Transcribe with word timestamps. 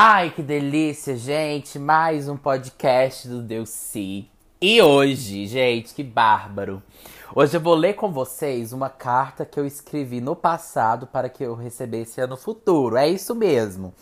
Ai, 0.00 0.30
que 0.30 0.42
delícia, 0.42 1.16
gente! 1.16 1.76
Mais 1.76 2.28
um 2.28 2.36
podcast 2.36 3.26
do 3.26 3.42
Deus 3.42 3.70
Si. 3.70 4.30
E 4.60 4.80
hoje, 4.80 5.44
gente, 5.48 5.92
que 5.92 6.04
bárbaro! 6.04 6.80
Hoje 7.34 7.56
eu 7.56 7.60
vou 7.60 7.74
ler 7.74 7.94
com 7.94 8.12
vocês 8.12 8.72
uma 8.72 8.88
carta 8.88 9.44
que 9.44 9.58
eu 9.58 9.66
escrevi 9.66 10.20
no 10.20 10.36
passado 10.36 11.04
para 11.08 11.28
que 11.28 11.42
eu 11.42 11.56
recebesse 11.56 12.24
no 12.28 12.36
futuro. 12.36 12.96
É 12.96 13.08
isso 13.08 13.34
mesmo. 13.34 13.92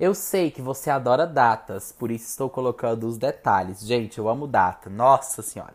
Eu 0.00 0.14
sei 0.14 0.50
que 0.50 0.62
você 0.62 0.88
adora 0.88 1.26
datas, 1.26 1.92
por 1.92 2.10
isso 2.10 2.30
estou 2.30 2.48
colocando 2.48 3.06
os 3.06 3.18
detalhes. 3.18 3.80
Gente, 3.80 4.16
eu 4.16 4.26
amo 4.26 4.46
data. 4.46 4.88
Nossa 4.88 5.42
senhora. 5.42 5.74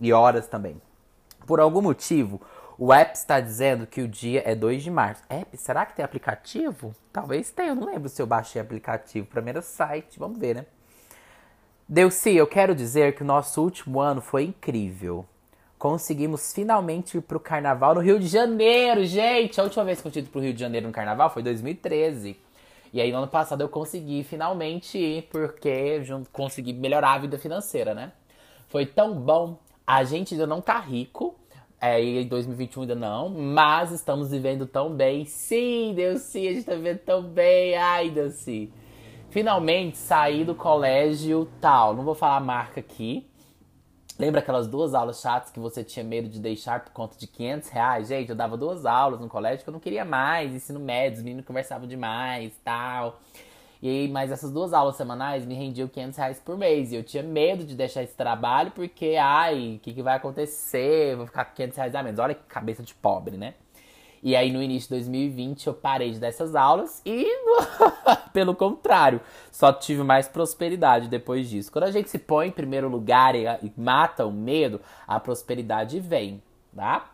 E 0.00 0.10
horas 0.10 0.48
também. 0.48 0.80
Por 1.46 1.60
algum 1.60 1.82
motivo, 1.82 2.40
o 2.78 2.94
app 2.94 3.14
está 3.14 3.40
dizendo 3.40 3.86
que 3.86 4.00
o 4.00 4.08
dia 4.08 4.42
é 4.46 4.54
2 4.54 4.82
de 4.82 4.90
março. 4.90 5.22
App? 5.28 5.54
Será 5.58 5.84
que 5.84 5.94
tem 5.94 6.02
aplicativo? 6.02 6.96
Talvez 7.12 7.50
tenha. 7.50 7.72
Eu 7.72 7.74
não 7.74 7.88
lembro 7.88 8.08
se 8.08 8.22
eu 8.22 8.26
baixei 8.26 8.58
aplicativo. 8.58 9.26
Primeiro 9.26 9.60
site. 9.60 10.18
Vamos 10.18 10.38
ver, 10.38 10.54
né? 10.54 10.66
Deusi, 11.88 12.34
eu 12.34 12.48
quero 12.48 12.74
dizer 12.74 13.14
que 13.14 13.22
o 13.22 13.24
nosso 13.24 13.62
último 13.62 14.00
ano 14.00 14.20
foi 14.20 14.42
incrível. 14.42 15.24
Conseguimos 15.78 16.52
finalmente 16.52 17.16
ir 17.16 17.20
pro 17.20 17.38
carnaval 17.38 17.94
no 17.94 18.00
Rio 18.00 18.18
de 18.18 18.26
Janeiro, 18.26 19.04
gente! 19.04 19.60
A 19.60 19.62
última 19.62 19.84
vez 19.84 20.00
que 20.00 20.08
eu 20.08 20.10
tive 20.10 20.28
pro 20.28 20.40
Rio 20.40 20.52
de 20.52 20.58
Janeiro 20.58 20.88
no 20.88 20.92
carnaval 20.92 21.30
foi 21.30 21.44
2013. 21.44 22.36
E 22.92 23.00
aí 23.00 23.12
no 23.12 23.18
ano 23.18 23.28
passado 23.28 23.60
eu 23.60 23.68
consegui 23.68 24.24
finalmente 24.24 24.98
ir, 24.98 25.28
porque 25.30 26.02
consegui 26.32 26.72
melhorar 26.72 27.12
a 27.12 27.18
vida 27.18 27.38
financeira, 27.38 27.94
né? 27.94 28.10
Foi 28.66 28.84
tão 28.84 29.14
bom. 29.14 29.56
A 29.86 30.02
gente 30.02 30.34
ainda 30.34 30.44
não 30.44 30.60
tá 30.60 30.80
rico, 30.80 31.36
é, 31.80 32.02
e 32.02 32.22
em 32.24 32.26
2021 32.26 32.82
ainda 32.82 32.94
não, 32.96 33.28
mas 33.28 33.92
estamos 33.92 34.32
vivendo 34.32 34.66
tão 34.66 34.90
bem. 34.90 35.24
Sim, 35.24 35.94
sim, 36.18 36.48
a 36.48 36.52
gente 36.52 36.64
tá 36.64 36.74
vivendo 36.74 36.98
tão 36.98 37.22
bem. 37.22 37.76
Ai, 37.76 38.12
sim. 38.32 38.72
Finalmente 39.30 39.98
saí 39.98 40.44
do 40.44 40.54
colégio 40.54 41.48
tal. 41.60 41.94
Não 41.94 42.04
vou 42.04 42.14
falar 42.14 42.36
a 42.36 42.40
marca 42.40 42.80
aqui. 42.80 43.28
Lembra 44.18 44.40
aquelas 44.40 44.66
duas 44.66 44.94
aulas 44.94 45.20
chatas 45.20 45.50
que 45.50 45.60
você 45.60 45.84
tinha 45.84 46.02
medo 46.02 46.26
de 46.26 46.40
deixar 46.40 46.82
por 46.82 46.92
conta 46.92 47.18
de 47.18 47.26
500 47.26 47.68
reais? 47.68 48.08
Gente, 48.08 48.30
eu 48.30 48.36
dava 48.36 48.56
duas 48.56 48.86
aulas 48.86 49.20
no 49.20 49.28
colégio 49.28 49.62
que 49.62 49.68
eu 49.68 49.72
não 49.72 49.80
queria 49.80 50.06
mais. 50.06 50.54
Ensino 50.54 50.80
médio, 50.80 51.18
os 51.18 51.22
meninos 51.22 51.44
conversavam 51.44 51.86
demais 51.86 52.54
tal. 52.64 53.20
E 53.82 53.88
aí, 53.88 54.08
mas 54.08 54.32
essas 54.32 54.50
duas 54.50 54.72
aulas 54.72 54.96
semanais 54.96 55.44
me 55.44 55.54
rendiam 55.54 55.86
500 55.86 56.16
reais 56.16 56.40
por 56.40 56.56
mês. 56.56 56.92
E 56.92 56.96
eu 56.96 57.04
tinha 57.04 57.22
medo 57.22 57.62
de 57.62 57.74
deixar 57.74 58.02
esse 58.02 58.16
trabalho 58.16 58.70
porque, 58.70 59.16
ai, 59.20 59.76
o 59.76 59.80
que, 59.80 59.92
que 59.92 60.02
vai 60.02 60.16
acontecer? 60.16 61.14
vou 61.14 61.26
ficar 61.26 61.44
com 61.44 61.54
500 61.54 61.76
reais 61.76 61.94
a 61.94 62.02
menos. 62.02 62.18
Olha 62.18 62.34
que 62.34 62.42
cabeça 62.44 62.82
de 62.82 62.94
pobre, 62.94 63.36
né? 63.36 63.52
E 64.22 64.34
aí 64.34 64.52
no 64.52 64.62
início 64.62 64.88
de 64.88 64.96
2020 64.96 65.66
eu 65.66 65.74
parei 65.74 66.10
de 66.10 66.18
dar 66.18 66.28
essas 66.28 66.54
aulas 66.54 67.02
e, 67.04 67.26
pelo 68.32 68.54
contrário, 68.54 69.20
só 69.50 69.72
tive 69.72 70.02
mais 70.02 70.28
prosperidade 70.28 71.08
depois 71.08 71.48
disso. 71.48 71.70
Quando 71.70 71.84
a 71.84 71.90
gente 71.90 72.10
se 72.10 72.18
põe 72.18 72.48
em 72.48 72.52
primeiro 72.52 72.88
lugar 72.88 73.34
e, 73.34 73.46
mata 73.76 74.26
o 74.26 74.32
medo, 74.32 74.80
a 75.06 75.20
prosperidade 75.20 76.00
vem, 76.00 76.42
tá? 76.74 77.10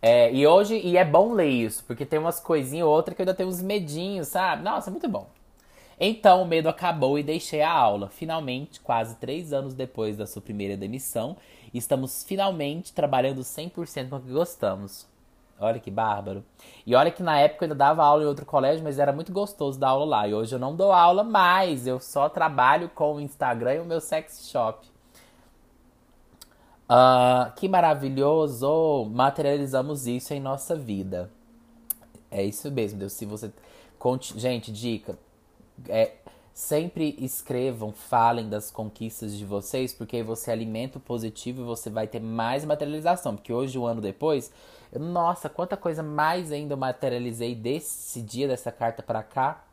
É, 0.00 0.32
e 0.32 0.46
hoje, 0.46 0.78
e 0.78 0.96
é 0.96 1.04
bom 1.04 1.32
ler 1.32 1.48
isso, 1.48 1.84
porque 1.84 2.06
tem 2.06 2.18
umas 2.18 2.38
coisinhas 2.38 2.86
ou 2.86 2.92
outra 2.92 3.14
que 3.14 3.20
eu 3.20 3.24
ainda 3.24 3.34
tenho 3.34 3.48
uns 3.48 3.62
medinhos, 3.62 4.28
sabe? 4.28 4.62
Nossa, 4.62 4.90
é 4.90 4.92
muito 4.92 5.08
bom. 5.08 5.28
Então 5.98 6.42
o 6.42 6.46
medo 6.46 6.68
acabou 6.68 7.18
e 7.18 7.22
deixei 7.22 7.62
a 7.62 7.72
aula. 7.72 8.08
Finalmente, 8.08 8.80
quase 8.80 9.16
três 9.16 9.52
anos 9.52 9.74
depois 9.74 10.16
da 10.16 10.26
sua 10.26 10.42
primeira 10.42 10.76
demissão, 10.76 11.36
estamos 11.72 12.22
finalmente 12.22 12.92
trabalhando 12.92 13.40
100% 13.40 14.10
com 14.10 14.16
o 14.16 14.20
que 14.20 14.30
gostamos. 14.30 15.06
Olha 15.58 15.80
que 15.80 15.90
bárbaro. 15.90 16.44
E 16.86 16.94
olha 16.94 17.10
que 17.10 17.22
na 17.22 17.38
época 17.38 17.64
eu 17.64 17.66
ainda 17.66 17.74
dava 17.74 18.04
aula 18.04 18.22
em 18.22 18.26
outro 18.26 18.44
colégio, 18.44 18.84
mas 18.84 18.98
era 18.98 19.12
muito 19.12 19.32
gostoso 19.32 19.78
dar 19.78 19.88
aula 19.88 20.04
lá. 20.04 20.28
E 20.28 20.34
hoje 20.34 20.54
eu 20.54 20.58
não 20.58 20.76
dou 20.76 20.92
aula 20.92 21.24
mais, 21.24 21.86
eu 21.86 21.98
só 21.98 22.28
trabalho 22.28 22.90
com 22.90 23.16
o 23.16 23.20
Instagram 23.20 23.74
e 23.74 23.80
o 23.80 23.84
meu 23.84 24.00
sex 24.00 24.48
shop. 24.50 24.86
Uh, 26.88 27.52
que 27.56 27.68
maravilhoso! 27.68 29.06
Materializamos 29.10 30.06
isso 30.06 30.34
em 30.34 30.40
nossa 30.40 30.76
vida. 30.76 31.30
É 32.30 32.44
isso 32.44 32.70
mesmo, 32.70 32.98
Deus. 32.98 33.14
Se 33.14 33.24
você. 33.24 33.50
Gente, 34.36 34.70
dica. 34.70 35.18
É, 35.88 36.12
Sempre 36.56 37.14
escrevam, 37.18 37.92
falem 37.92 38.48
das 38.48 38.70
conquistas 38.70 39.36
de 39.36 39.44
vocês, 39.44 39.92
porque 39.92 40.16
aí 40.16 40.22
você 40.22 40.50
alimenta 40.50 40.96
o 40.96 41.00
positivo 41.02 41.60
e 41.60 41.64
você 41.66 41.90
vai 41.90 42.06
ter 42.06 42.18
mais 42.18 42.64
materialização. 42.64 43.36
Porque 43.36 43.52
hoje, 43.52 43.78
um 43.78 43.84
ano 43.84 44.00
depois, 44.00 44.50
nossa, 44.94 45.48
quanta 45.48 45.76
coisa 45.76 46.02
mais 46.02 46.52
ainda 46.52 46.74
eu 46.74 46.78
materializei 46.78 47.54
desse 47.54 48.22
dia, 48.22 48.48
dessa 48.48 48.70
carta 48.70 49.02
para 49.02 49.22
cá. 49.22 49.64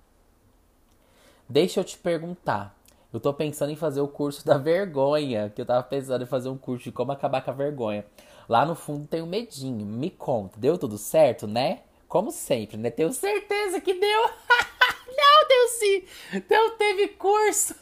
Deixa 1.48 1.80
eu 1.80 1.83
te 1.83 1.98
perguntar. 1.98 2.75
Eu 3.12 3.19
tô 3.19 3.31
pensando 3.31 3.71
em 3.71 3.75
fazer 3.75 4.01
o 4.01 4.07
curso 4.07 4.45
da 4.45 4.57
vergonha, 4.57 5.51
que 5.54 5.62
eu 5.62 5.65
tava 5.65 5.83
pensando 5.83 6.24
em 6.24 6.27
fazer 6.27 6.50
um 6.50 6.57
curso 6.57 6.86
de 6.86 6.92
como 6.92 7.12
acabar 7.12 7.44
com 7.44 7.51
a 7.51 7.54
vergonha. 7.54 8.06
Lá 8.50 8.65
no 8.65 8.75
fundo 8.75 9.07
tem 9.07 9.21
um 9.21 9.27
medinho. 9.27 9.86
Me 9.86 10.10
conta, 10.10 10.60
deu 10.60 10.77
tudo 10.77 10.98
certo, 10.98 11.48
né? 11.48 11.81
Como 12.07 12.31
sempre, 12.31 12.77
né? 12.77 12.89
Tenho 12.89 13.13
certeza 13.13 13.80
que 13.80 13.94
deu. 13.94 14.21
Não, 15.16 15.48
deu 15.48 15.68
sim. 15.68 16.04
Não 16.50 16.77
teve 16.77 17.09
curso. 17.09 17.75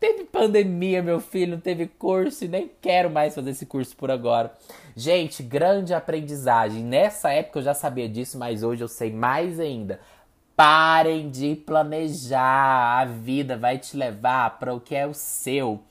Teve 0.00 0.24
pandemia, 0.24 1.02
meu 1.02 1.20
filho, 1.20 1.52
não 1.52 1.60
teve 1.60 1.86
curso 1.86 2.44
e 2.44 2.48
nem 2.48 2.70
quero 2.80 3.10
mais 3.10 3.34
fazer 3.34 3.50
esse 3.50 3.66
curso 3.66 3.96
por 3.96 4.10
agora. 4.10 4.52
Gente, 4.96 5.42
grande 5.42 5.94
aprendizagem. 5.94 6.82
Nessa 6.82 7.30
época 7.32 7.58
eu 7.58 7.62
já 7.62 7.74
sabia 7.74 8.08
disso, 8.08 8.38
mas 8.38 8.62
hoje 8.62 8.82
eu 8.82 8.88
sei 8.88 9.12
mais 9.12 9.58
ainda. 9.60 10.00
Parem 10.56 11.30
de 11.30 11.56
planejar. 11.56 13.00
A 13.00 13.04
vida 13.04 13.56
vai 13.56 13.78
te 13.78 13.96
levar 13.96 14.58
para 14.58 14.74
o 14.74 14.80
que 14.80 14.94
é 14.94 15.06
o 15.06 15.14
seu. 15.14 15.82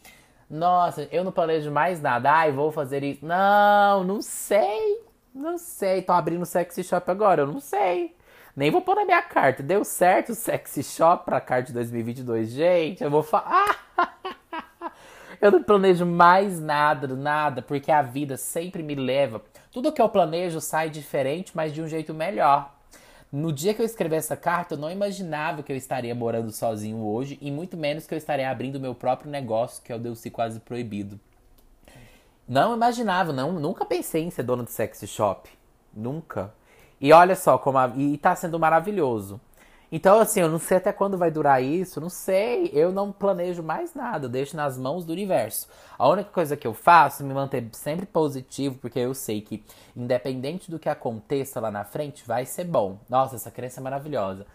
Nossa, 0.49 1.07
eu 1.11 1.23
não 1.23 1.31
planejo 1.31 1.71
mais 1.71 2.01
nada. 2.01 2.31
Ai, 2.31 2.51
vou 2.51 2.71
fazer 2.71 3.03
isso. 3.03 3.25
Não, 3.25 4.03
não 4.03 4.21
sei. 4.21 5.01
Não 5.33 5.57
sei, 5.57 6.03
tô 6.03 6.11
abrindo 6.13 6.45
sexy 6.45 6.83
shop 6.83 7.09
agora, 7.09 7.41
eu 7.41 7.47
não 7.47 7.59
sei. 7.59 8.15
Nem 8.55 8.69
vou 8.69 8.81
pôr 8.81 8.95
na 8.95 9.05
minha 9.05 9.21
carta. 9.21 9.63
Deu 9.63 9.83
certo 9.83 10.31
o 10.31 10.35
sexy 10.35 10.83
shop 10.83 11.25
pra 11.25 11.41
carta 11.41 11.67
de 11.67 11.73
2022, 11.73 12.49
gente. 12.49 13.03
Eu 13.03 13.09
vou 13.09 13.23
falar. 13.23 13.87
eu 15.41 15.51
não 15.51 15.63
planejo 15.63 16.05
mais 16.05 16.59
nada, 16.59 17.07
nada, 17.07 17.61
porque 17.61 17.91
a 17.91 18.01
vida 18.01 18.37
sempre 18.37 18.83
me 18.83 18.93
leva. 18.93 19.41
Tudo 19.71 19.91
que 19.91 20.01
eu 20.01 20.07
planejo 20.07 20.61
sai 20.61 20.89
diferente, 20.89 21.51
mas 21.55 21.73
de 21.73 21.81
um 21.81 21.87
jeito 21.87 22.13
melhor. 22.13 22.71
No 23.31 23.51
dia 23.51 23.73
que 23.73 23.81
eu 23.81 23.85
escrevi 23.85 24.15
essa 24.15 24.37
carta, 24.37 24.75
eu 24.75 24.77
não 24.77 24.91
imaginava 24.91 25.63
que 25.63 25.71
eu 25.71 25.75
estaria 25.75 26.13
morando 26.13 26.51
sozinho 26.51 27.03
hoje, 27.03 27.39
e 27.41 27.49
muito 27.49 27.75
menos 27.75 28.05
que 28.05 28.13
eu 28.13 28.17
estaria 28.19 28.47
abrindo 28.47 28.79
meu 28.79 28.93
próprio 28.93 29.31
negócio, 29.31 29.81
que 29.81 29.91
é 29.91 29.95
o 29.95 29.99
Deus 29.99 30.21
Quase 30.31 30.59
Proibido. 30.59 31.19
Não 32.47 32.75
imaginava, 32.75 33.33
não, 33.33 33.51
nunca 33.53 33.85
pensei 33.85 34.21
em 34.21 34.29
ser 34.29 34.43
dona 34.43 34.63
de 34.63 34.71
sexy 34.71 35.07
shop. 35.07 35.49
Nunca. 35.91 36.53
E 37.03 37.11
olha 37.11 37.35
só 37.35 37.57
como 37.57 37.77
a, 37.77 37.91
e 37.97 38.17
tá 38.17 38.33
sendo 38.33 38.57
maravilhoso. 38.57 39.37
Então, 39.91 40.21
assim, 40.21 40.39
eu 40.39 40.47
não 40.47 40.57
sei 40.57 40.77
até 40.77 40.93
quando 40.93 41.17
vai 41.17 41.29
durar 41.29 41.61
isso, 41.61 41.99
não 41.99 42.07
sei. 42.07 42.71
Eu 42.71 42.93
não 42.93 43.11
planejo 43.11 43.61
mais 43.61 43.93
nada, 43.93 44.27
eu 44.27 44.29
deixo 44.29 44.55
nas 44.55 44.77
mãos 44.77 45.03
do 45.03 45.11
universo. 45.11 45.67
A 45.99 46.07
única 46.07 46.29
coisa 46.29 46.55
que 46.55 46.65
eu 46.65 46.73
faço 46.73 47.21
é 47.21 47.25
me 47.25 47.33
manter 47.33 47.67
sempre 47.73 48.05
positivo, 48.05 48.77
porque 48.79 48.99
eu 48.99 49.13
sei 49.13 49.41
que, 49.41 49.65
independente 49.97 50.71
do 50.71 50.79
que 50.79 50.87
aconteça 50.87 51.59
lá 51.59 51.69
na 51.69 51.83
frente, 51.83 52.25
vai 52.25 52.45
ser 52.45 52.63
bom. 52.63 52.97
Nossa, 53.09 53.35
essa 53.35 53.51
crença 53.51 53.81
é 53.81 53.83
maravilhosa. 53.83 54.45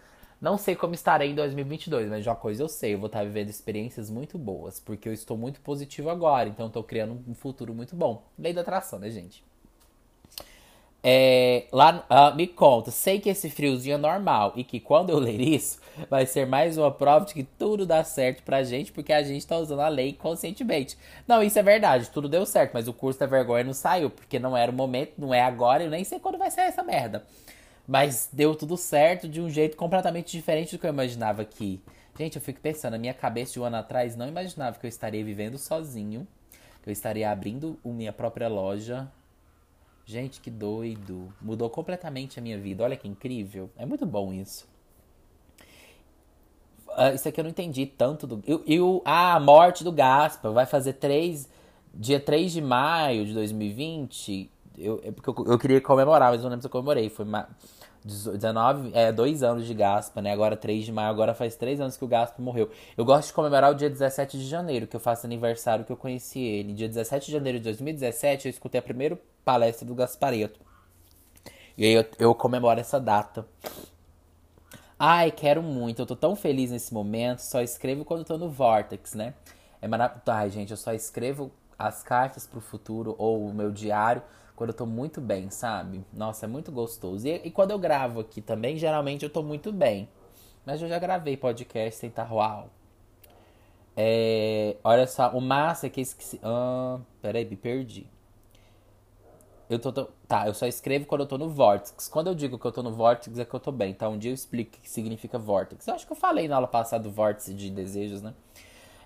Não 0.41 0.57
sei 0.57 0.75
como 0.75 0.95
estarei 0.95 1.29
em 1.29 1.35
2022, 1.35 2.09
mas 2.09 2.23
de 2.23 2.29
uma 2.29 2.35
coisa 2.35 2.63
eu 2.63 2.67
sei, 2.67 2.95
eu 2.95 2.97
vou 2.97 3.07
estar 3.07 3.23
vivendo 3.23 3.49
experiências 3.49 4.09
muito 4.09 4.39
boas, 4.39 4.79
porque 4.79 5.07
eu 5.07 5.13
estou 5.13 5.37
muito 5.37 5.61
positivo 5.61 6.09
agora, 6.09 6.49
então 6.49 6.65
estou 6.65 6.83
criando 6.83 7.23
um 7.27 7.35
futuro 7.35 7.75
muito 7.75 7.95
bom. 7.95 8.23
Lei 8.39 8.53
da 8.53 8.61
atração, 8.61 8.97
né, 8.97 9.11
gente? 9.11 9.47
É, 11.01 11.65
lá 11.71 12.05
uh, 12.09 12.35
me 12.35 12.45
conta, 12.45 12.91
sei 12.91 13.21
que 13.21 13.29
esse 13.29 13.49
friozinho 13.49 13.93
é 13.95 13.97
normal 13.97 14.51
e 14.57 14.65
que 14.65 14.81
quando 14.81 15.11
eu 15.11 15.17
ler 15.17 15.39
isso 15.39 15.79
vai 16.09 16.25
ser 16.25 16.45
mais 16.45 16.77
uma 16.77 16.91
prova 16.91 17.25
de 17.25 17.33
que 17.33 17.43
tudo 17.43 17.85
dá 17.85 18.03
certo 18.03 18.43
pra 18.43 18.63
gente 18.63 18.91
porque 18.91 19.13
a 19.13 19.23
gente 19.23 19.47
tá 19.47 19.57
usando 19.57 19.79
a 19.79 19.87
lei 19.87 20.11
conscientemente. 20.11 20.97
Não, 21.25 21.41
isso 21.41 21.57
é 21.57 21.63
verdade, 21.63 22.09
tudo 22.09 22.27
deu 22.27 22.45
certo, 22.45 22.71
mas 22.73 22.89
o 22.89 22.93
curso 22.93 23.17
da 23.17 23.25
vergonha 23.25 23.63
não 23.63 23.73
saiu 23.73 24.09
porque 24.09 24.37
não 24.39 24.57
era 24.57 24.69
o 24.69 24.75
momento, 24.75 25.13
não 25.17 25.33
é 25.33 25.41
agora, 25.41 25.83
eu 25.83 25.89
nem 25.89 26.03
sei 26.03 26.19
quando 26.19 26.37
vai 26.37 26.51
sair 26.51 26.67
essa 26.67 26.83
merda. 26.83 27.23
Mas 27.87 28.29
deu 28.33 28.53
tudo 28.53 28.75
certo 28.75 29.27
de 29.27 29.39
um 29.39 29.49
jeito 29.49 29.77
completamente 29.77 30.31
diferente 30.33 30.75
do 30.75 30.79
que 30.79 30.85
eu 30.85 30.91
imaginava 30.91 31.41
aqui. 31.41 31.81
Gente, 32.17 32.35
eu 32.35 32.41
fico 32.41 32.59
pensando, 32.59 32.91
na 32.91 32.99
minha 32.99 33.13
cabeça 33.13 33.53
de 33.53 33.59
um 33.61 33.63
ano 33.63 33.77
atrás 33.77 34.17
não 34.17 34.27
imaginava 34.27 34.77
que 34.77 34.85
eu 34.85 34.89
estaria 34.89 35.23
vivendo 35.23 35.57
sozinho, 35.57 36.27
que 36.83 36.89
eu 36.89 36.91
estaria 36.91 37.31
abrindo 37.31 37.79
minha 37.85 38.11
própria 38.11 38.49
loja 38.49 39.09
Gente, 40.09 40.41
que 40.41 40.49
doido. 40.49 41.31
Mudou 41.39 41.69
completamente 41.69 42.39
a 42.39 42.41
minha 42.41 42.57
vida. 42.57 42.83
Olha 42.83 42.97
que 42.97 43.07
incrível. 43.07 43.69
É 43.77 43.85
muito 43.85 44.07
bom 44.07 44.33
isso. 44.33 44.67
Uh, 46.87 47.13
isso 47.13 47.29
aqui 47.29 47.39
eu 47.39 47.43
não 47.43 47.51
entendi 47.51 47.85
tanto 47.85 48.25
do. 48.25 48.41
E 48.65 48.79
o. 48.79 49.03
Ah, 49.05 49.35
a 49.35 49.39
morte 49.39 49.83
do 49.83 49.91
Gaspa. 49.91 50.49
Vai 50.49 50.65
fazer 50.65 50.93
três. 50.93 51.47
Dia 51.93 52.19
3 52.19 52.51
de 52.51 52.59
maio 52.59 53.23
de 53.23 53.35
2020. 53.35 54.49
Eu, 54.79 54.99
é 55.03 55.09
eu, 55.09 55.45
eu, 55.45 55.59
queria 55.59 55.79
comemorar, 55.79 56.31
mas 56.31 56.41
não 56.41 56.49
lembro 56.49 56.63
se 56.63 56.67
eu 56.67 56.71
comemorei. 56.71 57.07
Foi 57.11 57.25
19, 58.03 58.91
é, 58.93 59.11
dois 59.11 59.43
anos 59.43 59.65
de 59.65 59.73
Gaspa, 59.73 60.21
né? 60.21 60.31
Agora 60.31 60.55
3 60.55 60.85
de 60.85 60.91
maio, 60.91 61.09
agora 61.09 61.33
faz 61.33 61.55
três 61.55 61.81
anos 61.81 61.97
que 61.97 62.05
o 62.05 62.07
Gaspa 62.07 62.41
morreu. 62.41 62.69
Eu 62.97 63.03
gosto 63.03 63.27
de 63.27 63.33
comemorar 63.33 63.71
o 63.71 63.75
dia 63.75 63.89
17 63.89 64.37
de 64.37 64.47
janeiro, 64.47 64.87
que 64.87 64.95
eu 64.95 64.99
faço 64.99 65.25
aniversário 65.25 65.83
que 65.83 65.91
eu 65.91 65.97
conheci 65.97 66.39
ele. 66.39 66.73
Dia 66.73 66.87
17 66.87 67.25
de 67.25 67.31
janeiro 67.31 67.57
de 67.57 67.63
2017, 67.65 68.47
eu 68.47 68.49
escutei 68.49 68.79
a 68.79 68.81
primeira 68.81 69.19
palestra 69.43 69.85
do 69.85 69.93
Gaspareto. 69.93 70.59
E 71.77 71.85
aí 71.85 71.93
eu, 71.93 72.05
eu 72.17 72.35
comemoro 72.35 72.79
essa 72.79 72.99
data. 72.99 73.45
Ai, 74.97 75.31
quero 75.31 75.61
muito. 75.63 76.01
Eu 76.01 76.05
tô 76.05 76.15
tão 76.15 76.35
feliz 76.35 76.71
nesse 76.71 76.93
momento. 76.93 77.39
Só 77.39 77.61
escrevo 77.61 78.03
quando 78.03 78.25
tô 78.25 78.37
no 78.37 78.49
Vortex, 78.49 79.13
né? 79.13 79.33
É 79.81 79.87
maravilhoso. 79.87 80.23
Ai, 80.27 80.49
gente, 80.49 80.71
eu 80.71 80.77
só 80.77 80.93
escrevo 80.93 81.51
as 81.77 82.03
cartas 82.03 82.45
pro 82.45 82.59
futuro 82.59 83.15
ou 83.17 83.47
o 83.47 83.53
meu 83.53 83.71
diário 83.71 84.21
quando 84.59 84.71
eu 84.71 84.75
tô 84.75 84.85
muito 84.85 85.21
bem, 85.21 85.49
sabe? 85.49 86.03
Nossa, 86.11 86.45
é 86.45 86.49
muito 86.49 86.69
gostoso. 86.69 87.25
E, 87.25 87.35
e, 87.45 87.49
quando 87.49 87.71
eu 87.71 87.79
gravo 87.79 88.19
aqui 88.19 88.41
também, 88.41 88.77
geralmente 88.77 89.23
eu 89.23 89.29
tô 89.29 89.41
muito 89.41 89.71
bem. 89.71 90.09
Mas 90.65 90.81
eu 90.81 90.89
já 90.89 90.99
gravei 90.99 91.37
podcast 91.37 91.97
sem 91.97 92.09
estar 92.09 92.29
uau. 92.29 92.69
É, 93.95 94.75
olha 94.83 95.07
só, 95.07 95.29
o 95.29 95.39
massa 95.39 95.87
é 95.87 95.89
que 95.89 96.01
esqueci. 96.01 96.41
Ah, 96.43 96.99
peraí, 97.21 97.45
me 97.45 97.55
perdi. 97.55 98.05
Eu 99.69 99.79
tô, 99.79 99.93
tô, 99.93 100.09
Tá, 100.27 100.45
eu 100.45 100.53
só 100.53 100.67
escrevo 100.67 101.05
quando 101.05 101.21
eu 101.21 101.27
tô 101.27 101.37
no 101.37 101.47
Vortex. 101.47 102.09
Quando 102.09 102.27
eu 102.27 102.35
digo 102.35 102.59
que 102.59 102.65
eu 102.65 102.71
tô 102.73 102.83
no 102.83 102.91
Vortex 102.91 103.39
é 103.39 103.45
que 103.45 103.53
eu 103.53 103.59
tô 103.61 103.71
bem, 103.71 103.93
tá? 103.93 104.09
Um 104.09 104.17
dia 104.17 104.31
eu 104.31 104.35
explico 104.35 104.75
o 104.75 104.81
que 104.81 104.89
significa 104.89 105.39
Vortex. 105.39 105.87
Eu 105.87 105.93
acho 105.93 106.05
que 106.05 106.11
eu 106.11 106.17
falei 106.17 106.49
na 106.49 106.55
aula 106.55 106.67
passada 106.67 107.05
do 107.05 107.11
Vórtice 107.11 107.53
de 107.53 107.69
Desejos, 107.69 108.21
né? 108.21 108.33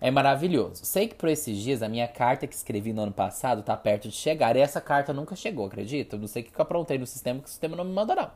É 0.04 0.12
maravilhoso. 0.12 0.84
Sei 0.84 1.08
que 1.08 1.16
por 1.16 1.30
esses 1.30 1.58
dias 1.58 1.82
a 1.82 1.88
minha 1.88 2.10
carta 2.10 2.46
que 2.46 2.54
escrevi 2.54 2.92
no 2.92 3.04
ano 3.04 3.14
passado 3.14 3.64
tá 3.64 3.78
perto 3.78 4.10
de 4.10 4.14
chegar. 4.14 4.54
E 4.58 4.60
essa 4.60 4.82
carta 4.82 5.14
nunca 5.14 5.34
chegou, 5.34 5.66
acredita? 5.66 6.18
Não 6.18 6.28
sei 6.28 6.42
o 6.42 6.46
que 6.46 6.52
eu 6.54 6.62
aprontei 6.62 6.98
no 6.98 7.08
sistema, 7.08 7.40
que 7.40 7.46
o 7.46 7.50
sistema 7.50 7.78
não 7.78 7.86
me 7.86 7.94
manda, 7.94 8.14
não. 8.14 8.30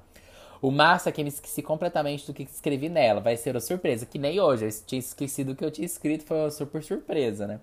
O 0.62 0.72
massa 0.72 1.10
é 1.10 1.12
que 1.12 1.22
me 1.22 1.28
esqueci 1.28 1.62
completamente 1.62 2.26
do 2.26 2.34
que 2.34 2.44
escrevi 2.44 2.88
nela. 2.88 3.20
Vai 3.20 3.36
ser 3.36 3.54
uma 3.54 3.60
surpresa. 3.60 4.06
Que 4.06 4.18
nem 4.18 4.40
hoje. 4.40 4.64
Eu 4.64 4.72
tinha 4.86 5.00
esquecido 5.00 5.52
o 5.52 5.56
que 5.58 5.66
eu 5.66 5.70
tinha 5.70 5.86
escrito. 5.86 6.24
Foi 6.24 6.38
uma 6.38 6.52
super 6.52 6.82
surpresa, 6.82 7.46
né? 7.46 7.60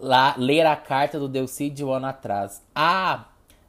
Lá, 0.00 0.36
ler 0.38 0.66
a 0.66 0.76
carta 0.76 1.18
do 1.18 1.26
Delci 1.26 1.68
de 1.68 1.84
um 1.84 1.92
ano 1.92 2.06
atrás. 2.06 2.62
Ah, 2.72 3.26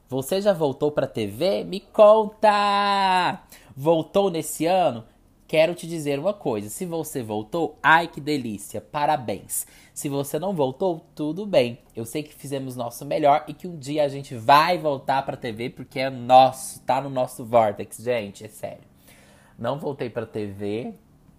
você 0.08 0.40
já 0.40 0.52
voltou 0.52 0.92
pra 0.92 1.08
TV? 1.08 1.64
Me 1.64 1.80
conta! 1.80 3.42
Voltou 3.76 4.30
nesse 4.30 4.66
ano? 4.66 5.02
Quero 5.52 5.74
te 5.74 5.86
dizer 5.86 6.18
uma 6.18 6.32
coisa: 6.32 6.70
se 6.70 6.86
você 6.86 7.22
voltou, 7.22 7.78
ai 7.82 8.08
que 8.08 8.22
delícia, 8.22 8.80
parabéns. 8.80 9.66
Se 9.92 10.08
você 10.08 10.38
não 10.38 10.54
voltou, 10.54 11.04
tudo 11.14 11.44
bem. 11.44 11.78
Eu 11.94 12.06
sei 12.06 12.22
que 12.22 12.34
fizemos 12.34 12.74
nosso 12.74 13.04
melhor 13.04 13.44
e 13.46 13.52
que 13.52 13.68
um 13.68 13.76
dia 13.76 14.04
a 14.04 14.08
gente 14.08 14.34
vai 14.34 14.78
voltar 14.78 15.22
pra 15.26 15.36
TV 15.36 15.68
porque 15.68 16.00
é 16.00 16.08
nosso, 16.08 16.80
tá 16.80 17.02
no 17.02 17.10
nosso 17.10 17.44
Vortex, 17.44 17.98
gente, 17.98 18.46
é 18.46 18.48
sério. 18.48 18.84
Não 19.58 19.78
voltei 19.78 20.08
pra 20.08 20.24
TV, 20.24 20.94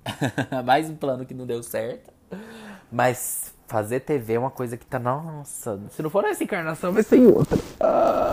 mais 0.63 0.91
um 0.91 0.95
plano 0.95 1.25
que 1.25 1.33
não 1.33 1.47
deu 1.47 1.63
certo. 1.63 2.13
Mas 2.91 3.51
fazer 3.65 4.01
TV 4.01 4.33
é 4.35 4.39
uma 4.39 4.51
coisa 4.51 4.77
que 4.77 4.85
tá, 4.85 4.99
nossa, 4.99 5.81
se 5.89 6.03
não 6.03 6.11
for 6.11 6.23
essa 6.25 6.43
encarnação, 6.43 6.93
vai 6.93 7.01
ser 7.01 7.17
outra. 7.25 7.57
Ah. 7.79 8.32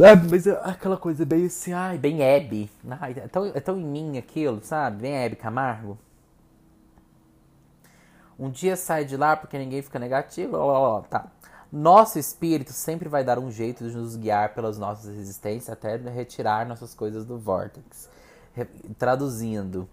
É, 0.00 0.14
mas 0.14 0.46
é 0.46 0.52
aquela 0.62 0.96
coisa 0.96 1.26
bem 1.26 1.46
assim, 1.46 1.72
ai, 1.72 1.98
bem 1.98 2.22
Hebe. 2.22 2.70
Ai, 3.00 3.14
é, 3.16 3.26
tão, 3.26 3.46
é 3.46 3.60
tão 3.60 3.76
em 3.76 3.84
mim 3.84 4.16
aquilo, 4.16 4.62
sabe? 4.62 5.02
Bem 5.02 5.16
Hebe 5.16 5.34
Camargo. 5.34 5.98
Um 8.38 8.48
dia 8.48 8.76
sai 8.76 9.04
de 9.04 9.16
lá 9.16 9.36
porque 9.36 9.58
ninguém 9.58 9.82
fica 9.82 9.98
negativo. 9.98 10.56
Ó, 10.56 10.60
ó, 10.60 10.98
ó, 10.98 11.00
tá. 11.02 11.26
Nosso 11.70 12.18
espírito 12.18 12.72
sempre 12.72 13.08
vai 13.08 13.24
dar 13.24 13.40
um 13.40 13.50
jeito 13.50 13.88
de 13.90 13.96
nos 13.96 14.14
guiar 14.14 14.54
pelas 14.54 14.78
nossas 14.78 15.16
resistências 15.16 15.68
até 15.68 15.96
retirar 15.96 16.64
nossas 16.64 16.94
coisas 16.94 17.26
do 17.26 17.36
vórtex. 17.36 18.08
Traduzindo, 18.96 19.88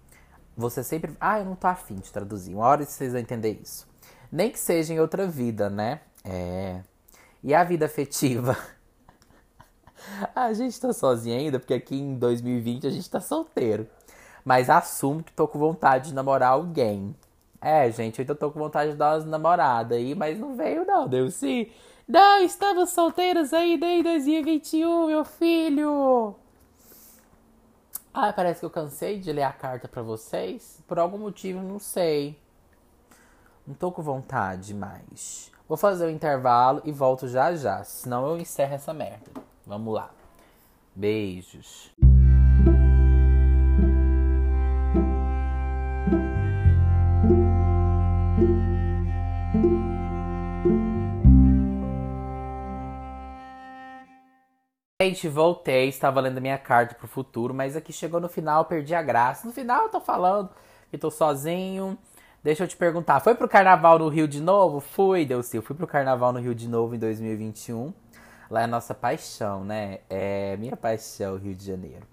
você 0.55 0.83
sempre. 0.83 1.15
Ah, 1.19 1.39
eu 1.39 1.45
não 1.45 1.55
tô 1.55 1.65
afim 1.65 1.95
de 1.95 2.11
traduzir. 2.11 2.53
Uma 2.53 2.67
hora 2.67 2.85
vocês 2.85 3.11
vão 3.11 3.19
entender 3.19 3.59
isso. 3.61 3.87
Nem 4.31 4.51
que 4.51 4.59
seja 4.59 4.93
em 4.93 4.99
outra 4.99 5.27
vida, 5.27 5.69
né? 5.69 6.01
É. 6.23 6.81
E 7.43 7.53
a 7.55 7.63
vida 7.63 7.87
afetiva? 7.87 8.55
a 10.35 10.53
gente 10.53 10.79
tá 10.79 10.93
sozinho 10.93 11.37
ainda, 11.37 11.59
porque 11.59 11.73
aqui 11.73 11.95
em 11.95 12.15
2020 12.15 12.87
a 12.87 12.89
gente 12.89 13.09
tá 13.09 13.19
solteiro. 13.19 13.87
Mas 14.43 14.69
assumo 14.69 15.23
que 15.23 15.33
tô 15.33 15.47
com 15.47 15.57
vontade 15.57 16.09
de 16.09 16.13
namorar 16.13 16.51
alguém. 16.51 17.15
É, 17.59 17.89
gente, 17.91 18.19
eu 18.19 18.23
ainda 18.23 18.35
tô 18.35 18.51
com 18.51 18.59
vontade 18.59 18.91
de 18.91 18.97
dar 18.97 19.15
umas 19.15 19.25
namoradas 19.25 19.97
aí, 19.97 20.13
mas 20.13 20.37
não 20.37 20.55
veio 20.55 20.85
não, 20.85 21.07
deu 21.07 21.31
sim. 21.31 21.67
Não, 22.07 22.43
estamos 22.43 22.91
solteiros 22.91 23.51
ainda 23.53 23.87
em 23.87 24.03
2021, 24.03 25.07
meu 25.07 25.25
filho. 25.25 26.35
Ah, 28.13 28.31
parece 28.31 28.59
que 28.59 28.65
eu 28.65 28.69
cansei 28.69 29.19
de 29.19 29.33
ler 29.33 29.43
a 29.43 29.51
carta 29.51 29.87
para 29.87 30.03
vocês. 30.03 30.79
Por 30.87 30.99
algum 30.99 31.17
motivo, 31.17 31.61
não 31.61 31.79
sei. 31.79 32.39
Não 33.65 33.73
tô 33.73 33.91
com 33.91 34.03
vontade 34.03 34.73
mais. 34.75 35.51
Vou 35.67 35.75
fazer 35.75 36.05
o 36.05 36.07
um 36.07 36.11
intervalo 36.11 36.81
e 36.85 36.91
volto 36.91 37.27
já 37.27 37.55
já, 37.55 37.83
senão 37.83 38.27
eu 38.27 38.37
encerro 38.37 38.75
essa 38.75 38.93
merda. 38.93 39.31
Vamos 39.65 39.93
lá. 39.95 40.11
Beijos. 40.95 41.91
Gente, 55.01 55.27
voltei, 55.27 55.89
estava 55.89 56.21
lendo 56.21 56.37
a 56.37 56.41
minha 56.41 56.57
carta 56.57 56.95
pro 56.95 57.07
futuro, 57.07 57.53
mas 57.53 57.75
aqui 57.75 57.91
chegou 57.91 58.19
no 58.19 58.29
final, 58.29 58.65
perdi 58.65 58.95
a 58.95 59.01
graça. 59.01 59.45
No 59.45 59.53
final 59.53 59.83
eu 59.83 59.89
tô 59.89 59.99
falando 59.99 60.49
que 60.89 60.97
tô 60.97 61.11
sozinho. 61.11 61.97
Deixa 62.43 62.63
eu 62.63 62.67
te 62.67 62.77
perguntar, 62.77 63.19
foi 63.19 63.33
pro 63.35 63.49
carnaval 63.49 63.97
no 63.97 64.07
Rio 64.07 64.27
de 64.27 64.39
novo? 64.39 64.79
Fui, 64.79 65.25
Delci, 65.25 65.57
eu 65.57 65.63
fui 65.63 65.75
pro 65.75 65.87
carnaval 65.87 66.31
no 66.31 66.39
Rio 66.39 66.53
de 66.53 66.67
novo 66.69 66.95
em 66.95 66.99
2021. 66.99 67.91
Lá 68.49 68.61
é 68.61 68.63
a 68.65 68.67
nossa 68.67 68.93
paixão, 68.93 69.63
né? 69.63 69.99
É 70.09 70.55
minha 70.57 70.77
paixão, 70.77 71.37
Rio 71.37 71.55
de 71.55 71.65
Janeiro. 71.65 72.05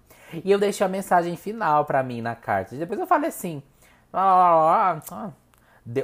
E 0.43 0.49
eu 0.51 0.57
deixei 0.57 0.85
a 0.85 0.89
mensagem 0.89 1.35
final 1.35 1.85
para 1.85 2.01
mim 2.01 2.21
na 2.21 2.35
carta. 2.35 2.75
Depois 2.75 2.99
eu 2.99 3.05
falei 3.05 3.29
assim. 3.29 3.61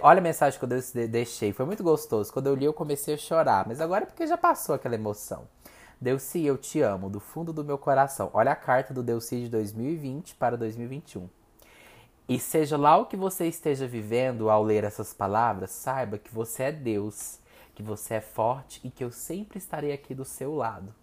olha 0.01 0.19
a 0.19 0.21
mensagem 0.21 0.59
que 0.59 0.65
eu 0.65 1.07
deixei. 1.07 1.51
Foi 1.51 1.65
muito 1.65 1.83
gostoso. 1.83 2.31
Quando 2.31 2.47
eu 2.47 2.55
li, 2.55 2.65
eu 2.65 2.73
comecei 2.73 3.15
a 3.15 3.17
chorar. 3.17 3.67
Mas 3.67 3.81
agora 3.81 4.03
é 4.03 4.05
porque 4.05 4.27
já 4.27 4.37
passou 4.37 4.75
aquela 4.75 4.95
emoção. 4.95 5.47
Deusi, 5.99 6.45
eu 6.45 6.57
te 6.57 6.79
amo 6.81 7.09
do 7.09 7.19
fundo 7.19 7.51
do 7.51 7.63
meu 7.63 7.77
coração. 7.77 8.29
Olha 8.33 8.51
a 8.51 8.55
carta 8.55 8.93
do 8.93 9.03
Deusi 9.03 9.41
de 9.41 9.49
2020 9.49 10.35
para 10.35 10.55
2021. 10.55 11.27
E 12.29 12.39
seja 12.39 12.77
lá 12.77 12.95
o 12.95 13.07
que 13.07 13.17
você 13.17 13.47
esteja 13.47 13.87
vivendo 13.87 14.51
ao 14.51 14.63
ler 14.63 14.83
essas 14.83 15.15
palavras, 15.15 15.71
saiba 15.71 16.19
que 16.19 16.31
você 16.31 16.63
é 16.63 16.71
Deus, 16.71 17.38
que 17.79 17.83
você 17.83 18.15
é 18.15 18.21
forte 18.21 18.81
e 18.83 18.91
que 18.91 19.01
eu 19.01 19.09
sempre 19.09 19.57
estarei 19.57 19.93
aqui 19.93 20.13
do 20.13 20.25
seu 20.25 20.53
lado. 20.53 20.93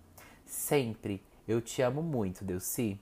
Sempre. 0.45 1.25
Eu 1.49 1.63
te 1.63 1.81
amo 1.81 2.03
muito, 2.03 2.45
Deusi. 2.45 3.01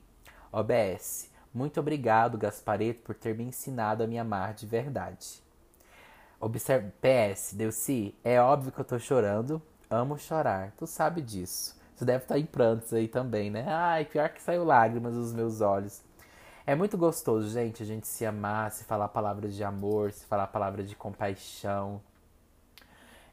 OBS. 0.53 1.29
Muito 1.53 1.81
obrigado, 1.81 2.39
Gaspareto, 2.39 3.03
por 3.03 3.17
ter 3.17 3.37
me 3.37 3.43
ensinado 3.43 4.05
a 4.05 4.07
me 4.07 4.17
amar 4.17 4.55
de 4.55 4.65
verdade. 4.65 5.43
Observe, 6.39 6.93
PS, 7.01 7.55
Deusi, 7.55 8.15
é 8.23 8.41
óbvio 8.41 8.71
que 8.71 8.81
eu 8.81 8.85
tô 8.85 8.97
chorando. 8.97 9.61
Amo 9.91 10.17
chorar, 10.17 10.73
tu 10.79 10.87
sabe 10.87 11.21
disso. 11.21 11.77
Você 11.97 12.05
deve 12.05 12.23
estar 12.23 12.39
em 12.39 12.47
prantos 12.47 12.93
aí 12.93 13.09
também, 13.09 13.51
né? 13.51 13.65
Ai, 13.67 14.05
pior 14.05 14.29
que 14.29 14.41
saiu 14.41 14.63
lágrimas 14.63 15.15
dos 15.15 15.35
meus 15.35 15.61
olhos. 15.61 16.01
É 16.65 16.77
muito 16.77 16.97
gostoso, 16.97 17.49
gente, 17.49 17.83
a 17.83 17.87
gente 17.87 18.07
se 18.07 18.25
amar, 18.25 18.71
se 18.71 18.85
falar 18.85 19.09
palavras 19.09 19.53
de 19.53 19.65
amor, 19.65 20.13
se 20.13 20.25
falar 20.27 20.47
palavras 20.47 20.89
de 20.89 20.95
compaixão. 20.95 22.01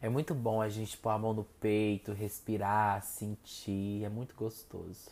É 0.01 0.09
muito 0.09 0.33
bom 0.33 0.59
a 0.59 0.67
gente 0.67 0.97
pôr 0.97 1.11
a 1.11 1.17
mão 1.17 1.31
no 1.31 1.43
peito, 1.43 2.11
respirar, 2.11 3.03
sentir. 3.03 4.03
É 4.03 4.09
muito 4.09 4.33
gostoso. 4.35 5.11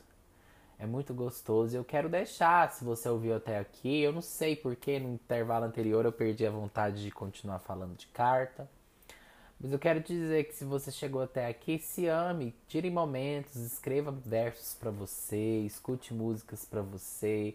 É 0.80 0.86
muito 0.88 1.14
gostoso. 1.14 1.78
Eu 1.78 1.86
quero 1.86 2.10
deixar, 2.10 2.72
se 2.72 2.84
você 2.84 3.08
ouviu 3.08 3.36
até 3.36 3.60
aqui, 3.60 4.02
eu 4.02 4.12
não 4.12 4.22
sei 4.22 4.56
porque 4.56 5.00
no 5.00 5.14
intervalo 5.14 5.66
anterior 5.66 6.06
eu 6.06 6.12
perdi 6.12 6.46
a 6.46 6.50
vontade 6.50 7.04
de 7.04 7.12
continuar 7.12 7.60
falando 7.60 7.96
de 7.96 8.08
carta. 8.08 8.68
Mas 9.60 9.72
eu 9.72 9.78
quero 9.78 10.00
dizer 10.00 10.46
que 10.46 10.56
se 10.56 10.66
você 10.66 10.90
chegou 10.92 11.22
até 11.22 11.48
aqui, 11.48 11.78
se 11.78 12.08
ame, 12.08 12.56
tire 12.68 12.90
momentos, 12.90 13.58
escreva 13.58 14.12
versos 14.12 14.74
para 14.74 14.90
você, 14.90 15.60
escute 15.66 16.14
músicas 16.14 16.66
para 16.66 16.82
você, 16.82 17.54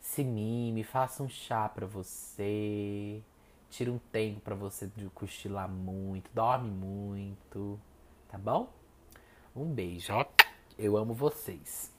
se 0.00 0.24
mime, 0.24 0.82
faça 0.82 1.22
um 1.22 1.28
chá 1.28 1.68
para 1.68 1.86
você, 1.86 3.22
tire 3.70 3.90
um 3.90 3.98
tempo 3.98 4.40
para 4.40 4.54
você 4.54 4.86
de 4.96 5.08
cochilar 5.10 5.68
muito, 5.68 6.30
dorme 6.32 6.70
muito, 6.70 7.80
tá 8.28 8.38
bom? 8.38 8.72
Um 9.54 9.72
beijo. 9.72 10.12
Eu 10.78 10.96
amo 10.96 11.14
vocês. 11.14 11.95